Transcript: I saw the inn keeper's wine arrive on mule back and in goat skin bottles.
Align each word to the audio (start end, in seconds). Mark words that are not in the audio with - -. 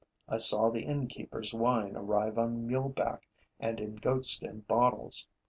I 0.27 0.39
saw 0.39 0.71
the 0.71 0.83
inn 0.83 1.07
keeper's 1.09 1.53
wine 1.53 1.95
arrive 1.95 2.39
on 2.39 2.65
mule 2.65 2.89
back 2.89 3.27
and 3.59 3.79
in 3.79 3.97
goat 3.97 4.25
skin 4.25 4.61
bottles. 4.61 5.27